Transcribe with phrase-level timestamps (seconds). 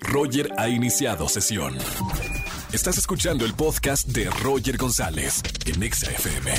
[0.00, 1.76] Roger ha iniciado sesión.
[2.72, 6.50] Estás escuchando el podcast de Roger González en Exa FM.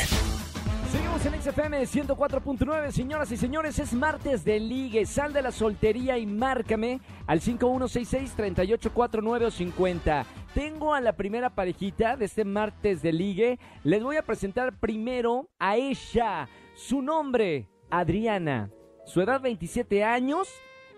[0.92, 5.05] Seguimos en XFM 104.9, señoras y señores, es martes de ligue.
[5.05, 10.25] Sal de la soltería y márcame al 5166-3849 o 50.
[10.55, 13.59] Tengo a la primera parejita de este martes de ligue.
[13.84, 16.50] Les voy a presentar primero a ella.
[16.75, 18.71] Su nombre, Adriana.
[19.05, 20.48] Su edad 27 años.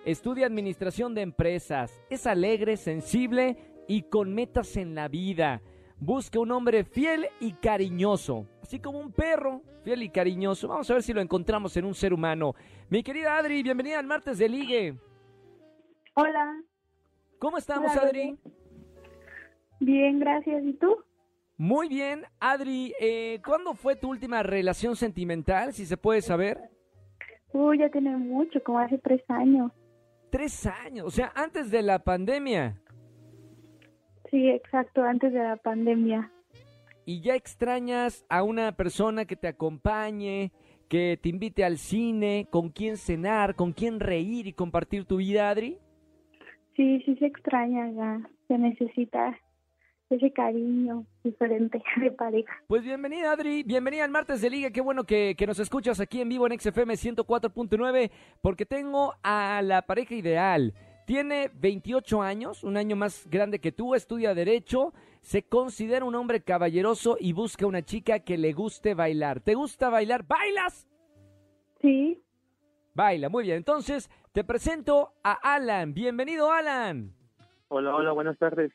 [0.04, 2.02] Estudia administración de empresas.
[2.10, 5.62] Es alegre, sensible y con metas en la vida.
[6.00, 10.68] Busca un hombre fiel y cariñoso, así como un perro fiel y cariñoso.
[10.68, 12.56] Vamos a ver si lo encontramos en un ser humano.
[12.90, 14.98] Mi querida Adri, bienvenida al martes de Ligue.
[16.16, 16.64] Hola.
[17.38, 18.40] ¿Cómo estamos, Hola, Adri?
[19.80, 20.64] Bien, gracias.
[20.64, 20.98] ¿Y tú?
[21.58, 22.96] Muy bien, Adri.
[23.00, 26.58] Eh, ¿Cuándo fue tu última relación sentimental, si se puede saber?
[27.54, 29.72] Uy, ya tiene mucho, como hace tres años.
[30.32, 32.82] Tres años, o sea, antes de la pandemia.
[34.30, 36.32] Sí, exacto, antes de la pandemia.
[37.06, 40.54] ¿Y ya extrañas a una persona que te acompañe,
[40.88, 45.50] que te invite al cine, con quien cenar, con quien reír y compartir tu vida,
[45.50, 45.78] Adri?
[46.76, 48.22] Sí, sí se extraña ya.
[48.48, 49.38] Se necesita
[50.16, 52.54] ese cariño diferente de pareja.
[52.68, 53.64] Pues bienvenida, Adri.
[53.64, 54.72] Bienvenida al martes de Liga.
[54.72, 59.62] Qué bueno que, que nos escuchas aquí en vivo en XFM 104.9, porque tengo a
[59.64, 60.74] la pareja ideal.
[61.06, 66.42] Tiene 28 años, un año más grande que tú, estudia Derecho, se considera un hombre
[66.42, 69.42] caballeroso y busca una chica que le guste bailar.
[69.42, 70.26] ¿Te gusta bailar?
[70.28, 70.88] ¿Bailas?
[71.82, 72.22] Sí,
[72.94, 73.58] Baila, muy bien.
[73.58, 75.94] Entonces, te presento a Alan.
[75.94, 77.14] Bienvenido, Alan.
[77.70, 78.72] Hola, hola, buenas tardes.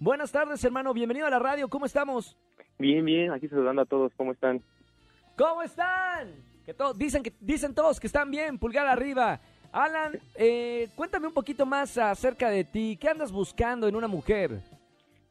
[0.00, 0.94] Buenas tardes, hermano.
[0.94, 1.68] Bienvenido a la radio.
[1.68, 2.36] ¿Cómo estamos?
[2.78, 4.62] Bien, bien, aquí saludando a todos, ¿cómo están?
[5.36, 6.30] ¿Cómo están?
[6.64, 9.40] Que todos dicen que dicen todos que están bien, pulgar arriba.
[9.72, 12.96] Alan, eh, cuéntame un poquito más acerca de ti.
[13.00, 14.60] ¿Qué andas buscando en una mujer?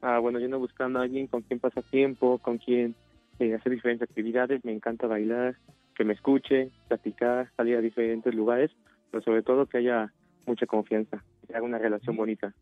[0.02, 2.94] Ah, bueno, yo ando buscando a alguien con quien pasar tiempo, con quien
[3.38, 5.56] eh, hacer diferentes actividades, me encanta bailar,
[5.94, 8.70] que me escuche, platicar, salir a diferentes lugares,
[9.10, 10.12] pero sobre todo que haya
[10.46, 12.52] mucha confianza, que haga una relación bonita.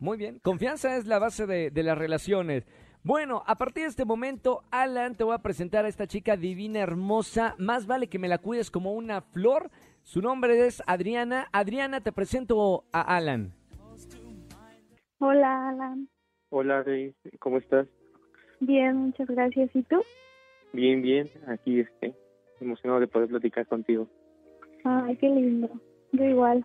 [0.00, 0.38] Muy bien.
[0.40, 2.66] Confianza es la base de, de las relaciones.
[3.04, 6.80] Bueno, a partir de este momento, Alan, te voy a presentar a esta chica divina,
[6.80, 7.54] hermosa.
[7.58, 9.70] Más vale que me la cuides como una flor.
[10.02, 11.48] Su nombre es Adriana.
[11.52, 13.52] Adriana, te presento a Alan.
[15.18, 16.08] hola Alan.
[16.50, 17.86] Hola, Rey, ¿cómo estás?
[18.60, 19.70] Bien, muchas gracias.
[19.74, 20.02] ¿Y tú?
[20.72, 22.14] Bien, bien, aquí este,
[22.60, 24.08] emocionado de poder platicar contigo.
[24.84, 25.68] Ay, qué lindo.
[26.12, 26.64] Yo igual.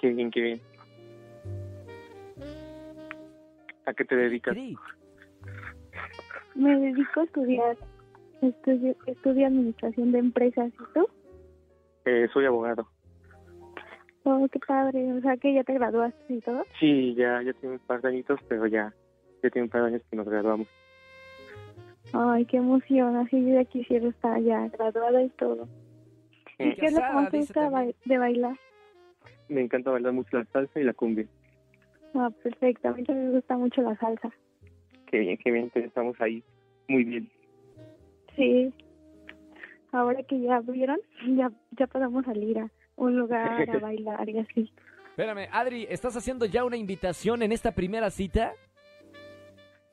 [0.00, 0.60] Qué bien, qué bien.
[3.86, 4.56] ¿A qué te dedicas?
[6.54, 7.76] Me dedico a estudiar.
[8.40, 10.72] Estudio, estudio administración de empresas.
[10.72, 11.06] ¿Y tú?
[12.04, 12.88] Eh, soy abogado.
[14.24, 15.12] Oh, qué padre.
[15.12, 16.64] O sea, que ya te graduaste y todo.
[16.78, 18.92] Sí, ya, ya tengo un par de añitos, pero ya,
[19.42, 20.66] ya tiene un par de años que nos graduamos.
[22.12, 23.16] Ay, qué emoción.
[23.16, 25.68] Así yo ya quisiera estar ya graduada y todo.
[26.58, 28.56] ¿Y qué es lo que más te gusta ba- de bailar?
[29.48, 31.26] Me encanta bailar mucho la salsa y la cumbia.
[32.14, 32.88] Ah, perfecto.
[32.88, 34.30] A mí también me gusta mucho la salsa.
[35.06, 36.42] Qué bien, qué bien, entonces estamos ahí
[36.88, 37.30] muy bien.
[38.36, 38.72] Sí.
[39.92, 40.98] Ahora que ya abrieron,
[41.36, 44.72] ya, ya podemos salir a un lugar a bailar y así.
[45.10, 48.52] Espérame, Adri, ¿estás haciendo ya una invitación en esta primera cita?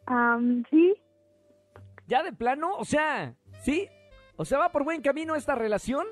[0.06, 0.96] Am, sí,
[2.08, 2.74] ¿Ya de plano?
[2.78, 3.88] O sea, ¿sí?
[4.36, 6.08] O sea, ¿va por buen camino esta relación?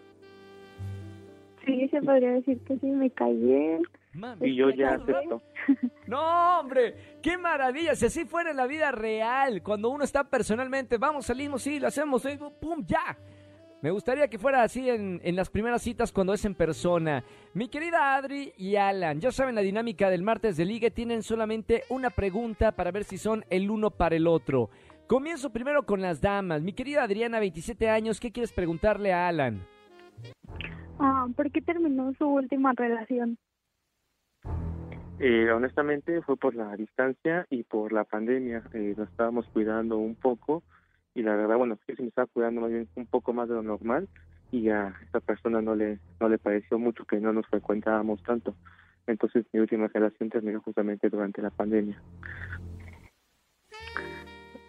[1.66, 3.82] sí, se podría decir que sí, me caí bien.
[4.14, 5.10] Mami, Y yo ya ¿verdad?
[5.18, 5.42] acepto.
[6.08, 7.94] No, hombre, qué maravilla.
[7.94, 11.88] Si así fuera en la vida real, cuando uno está personalmente, vamos, salimos, sí, lo
[11.88, 13.18] hacemos, sí, pum, ya.
[13.82, 17.24] Me gustaría que fuera así en, en las primeras citas cuando es en persona.
[17.54, 21.84] Mi querida Adri y Alan, ya saben la dinámica del martes de ligue, tienen solamente
[21.90, 24.70] una pregunta para ver si son el uno para el otro.
[25.08, 26.62] Comienzo primero con las damas.
[26.64, 29.66] Mi querida Adriana, 27 años, ¿qué quieres preguntarle a Alan?
[31.00, 33.38] Ah, ¿Por qué terminó su última relación?
[35.20, 38.64] Eh, honestamente fue por la distancia y por la pandemia.
[38.74, 40.64] Eh, nos estábamos cuidando un poco
[41.16, 43.56] y la verdad, bueno, yo sí me estaba cuidando más bien un poco más de
[43.56, 44.08] lo normal
[44.52, 48.56] y a esta persona no le no le pareció mucho que no nos frecuentábamos tanto.
[49.08, 52.02] Entonces mi última relación terminó justamente durante la pandemia.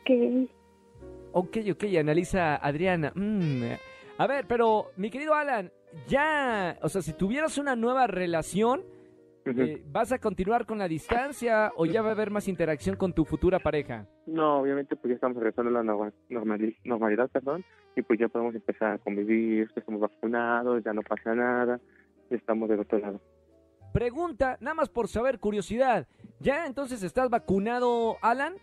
[0.05, 0.49] Que
[1.33, 3.13] Ok, ok, analiza Adriana.
[3.15, 3.65] Mm,
[4.17, 5.71] A ver, pero mi querido Alan,
[6.09, 8.83] ya, o sea, si tuvieras una nueva relación,
[9.57, 13.13] Eh, ¿vas a continuar con la distancia o ya va a haber más interacción con
[13.13, 14.07] tu futura pareja?
[14.27, 17.65] No, obviamente pues ya estamos regresando a la norma- normali- normalidad, perdón,
[17.97, 21.81] y pues ya podemos empezar a convivir, estamos vacunados, ya no pasa nada,
[22.31, 23.21] estamos del otro lado.
[23.93, 26.07] pregunta, nada más por saber, curiosidad.
[26.41, 28.55] ¿Ya entonces estás vacunado, Alan?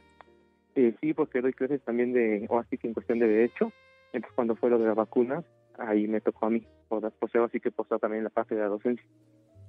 [0.75, 3.71] Eh, sí, porque doy clases también de, o así que en cuestión de derecho.
[4.13, 5.43] Entonces, cuando fue lo de las vacunas,
[5.77, 6.65] ahí me tocó a mí.
[6.87, 9.05] Por, por ser así que posó también la parte de la docencia.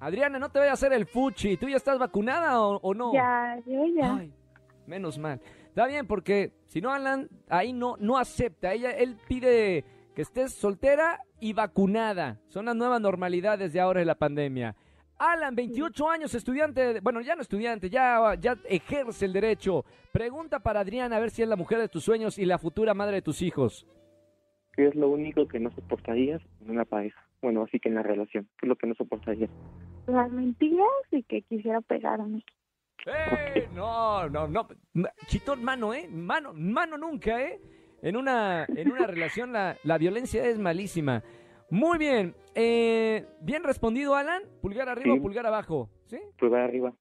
[0.00, 1.56] Adriana, no te vayas a hacer el fuchi.
[1.56, 3.12] ¿Tú ya estás vacunada o, o no?
[3.14, 4.16] Ya, yo ya.
[4.16, 4.32] Ay,
[4.86, 5.40] menos mal.
[5.68, 8.72] Está bien, porque si no, Alan, ahí no, no acepta.
[8.72, 9.84] Ella, él pide
[10.14, 12.38] que estés soltera y vacunada.
[12.48, 14.74] Son las nuevas normalidades de ahora de la pandemia.
[15.18, 19.84] Alan, 28 años, estudiante, de- bueno, ya no estudiante, ya, ya ejerce el derecho.
[20.12, 22.92] Pregunta para Adriana a ver si es la mujer de tus sueños y la futura
[22.92, 23.86] madre de tus hijos.
[24.74, 27.18] ¿Qué es lo único que no soportarías en una pareja?
[27.40, 28.44] Bueno, así que en la relación.
[28.58, 29.48] ¿Qué es lo que no soportarías?
[30.06, 32.44] Las mentiras y que quisiera pegarme.
[33.06, 33.68] ¡Eh!
[33.74, 34.66] No, no, no.
[35.26, 36.08] Chitón, mano, ¿eh?
[36.08, 37.60] Mano, mano nunca, ¿eh?
[38.02, 41.22] En una, en una relación la, la violencia es malísima.
[41.70, 42.34] Muy bien.
[42.54, 44.42] Eh, bien respondido, Alan.
[44.60, 45.18] Pulgar arriba Sí.
[45.18, 45.90] o pulgar abajo.
[46.06, 46.18] ¿Sí?
[46.38, 46.92] Pulgar arriba.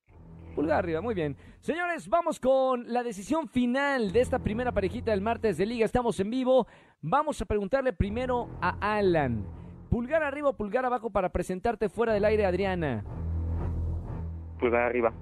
[0.56, 1.36] Pulgar arriba, muy bien.
[1.60, 5.86] Señores, vamos con la decisión final de esta primera parejita del martes de liga.
[5.86, 6.66] Estamos en vivo.
[7.01, 9.46] Vamos a preguntarle primero a Alan.
[9.90, 13.04] Pulgar arriba o pulgar abajo para presentarte fuera del aire, Adriana.
[14.60, 15.14] Pulgar arriba.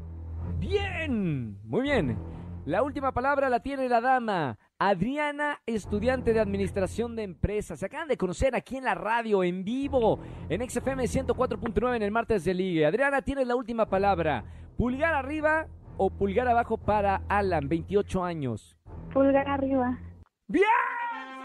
[0.60, 2.18] Bien, muy bien.
[2.66, 4.58] La última palabra la tiene la dama.
[4.80, 7.80] Adriana, estudiante de Administración de Empresas.
[7.80, 12.12] Se acaban de conocer aquí en la radio, en vivo, en XFM 104.9 en el
[12.12, 12.86] martes de Ligue.
[12.86, 14.46] Adriana, tienes la última palabra.
[14.78, 15.68] ¿Pulgar arriba
[15.98, 18.78] o pulgar abajo para Alan, 28 años?
[19.14, 20.00] Pulgar arriba.
[20.48, 20.64] ¡Bien!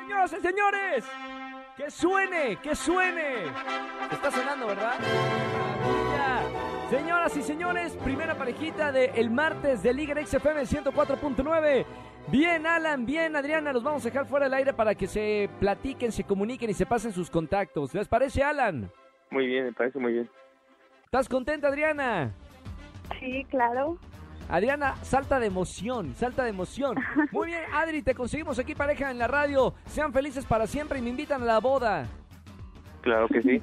[0.03, 1.05] Señoras y señores,
[1.79, 3.45] que suene, que suene.
[4.11, 4.99] Está sonando, ¿verdad?
[4.99, 6.91] Maravilla.
[6.91, 11.87] Señoras y señores, primera parejita de el martes de Liga en XFM 104.9.
[12.27, 16.11] Bien, Alan, bien, Adriana, los vamos a dejar fuera del aire para que se platiquen,
[16.11, 17.95] se comuniquen y se pasen sus contactos.
[17.95, 18.91] ¿Les parece, Alan?
[19.31, 20.29] Muy bien, me parece muy bien.
[21.05, 22.35] ¿Estás contenta, Adriana?
[23.21, 23.99] Sí, claro.
[24.49, 26.97] Adriana, salta de emoción, salta de emoción.
[27.33, 29.75] Muy bien, Adri, te conseguimos aquí pareja en la radio.
[29.87, 32.07] Sean felices para siempre y me invitan a la boda.
[33.03, 33.63] Claro que sí.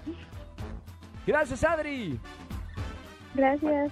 [1.27, 2.19] Gracias, Adri.
[3.33, 3.91] Gracias.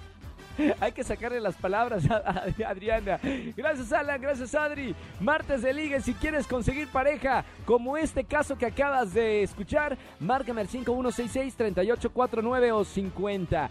[0.80, 3.18] Hay que sacarle las palabras a, Adriana.
[3.56, 4.20] Gracias, Alan.
[4.20, 4.94] Gracias, Adri.
[5.20, 5.98] Martes de Liga.
[6.00, 12.84] Si quieres conseguir pareja, como este caso que acabas de escuchar, márcame al 5166-3849 o
[12.84, 13.70] 50.